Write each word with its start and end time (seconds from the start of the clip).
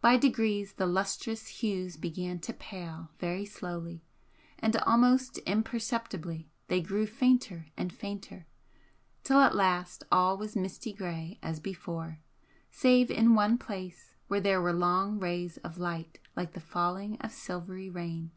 By 0.00 0.16
degrees 0.16 0.74
the 0.74 0.86
lustrous 0.86 1.48
hues 1.48 1.96
began 1.96 2.38
to 2.38 2.52
pale 2.52 3.10
very 3.18 3.44
slowly, 3.44 4.04
and 4.60 4.76
almost 4.76 5.38
imperceptibly 5.38 6.48
they 6.68 6.80
grew 6.80 7.04
fainter 7.04 7.66
and 7.76 7.92
fainter 7.92 8.46
till 9.24 9.40
at 9.40 9.56
last 9.56 10.04
all 10.12 10.36
was 10.36 10.54
misty 10.54 10.92
grey 10.92 11.40
as 11.42 11.58
before, 11.58 12.20
save 12.70 13.10
in 13.10 13.34
one 13.34 13.58
place 13.58 14.14
where 14.28 14.40
there 14.40 14.60
were 14.62 14.72
long 14.72 15.18
rays 15.18 15.56
of 15.64 15.78
light 15.78 16.20
like 16.36 16.52
the 16.52 16.60
falling 16.60 17.18
of 17.20 17.32
silvery 17.32 17.90
rain. 17.90 18.30